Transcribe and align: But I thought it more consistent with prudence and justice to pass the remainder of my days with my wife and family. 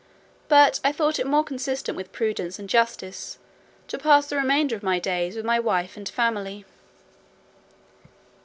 But 0.47 0.79
I 0.83 0.91
thought 0.91 1.19
it 1.19 1.27
more 1.27 1.43
consistent 1.43 1.95
with 1.95 2.11
prudence 2.11 2.57
and 2.57 2.67
justice 2.67 3.37
to 3.87 3.99
pass 3.99 4.25
the 4.25 4.35
remainder 4.37 4.75
of 4.75 4.81
my 4.81 4.97
days 4.97 5.35
with 5.35 5.45
my 5.45 5.59
wife 5.59 5.95
and 5.95 6.09
family. 6.09 6.65